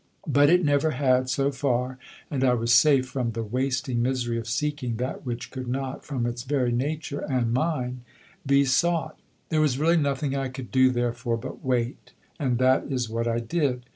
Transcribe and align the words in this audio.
But 0.25 0.49
it 0.49 0.65
never 0.65 0.89
had, 0.97 1.29
so 1.29 1.51
far, 1.51 1.99
and 2.31 2.43
I 2.43 2.55
was 2.55 2.73
safe 2.73 3.05
from 3.05 3.33
the 3.33 3.43
wasting 3.43 4.01
misery 4.01 4.39
of 4.39 4.47
seeking 4.47 4.95
that 4.95 5.27
which 5.27 5.51
could 5.51 5.67
not, 5.67 6.03
from 6.03 6.25
its 6.25 6.41
very 6.41 6.71
nature 6.71 7.19
(and 7.19 7.53
mine) 7.53 8.01
be 8.43 8.65
sought. 8.65 9.19
There 9.49 9.61
was 9.61 9.77
really 9.77 9.97
nothing 9.97 10.35
I 10.35 10.49
could 10.49 10.71
do, 10.71 10.89
therefore, 10.89 11.37
but 11.37 11.63
wait, 11.63 12.13
and 12.39 12.57
that 12.57 12.85
is 12.85 13.11
what 13.11 13.27
I 13.27 13.41
did. 13.41 13.85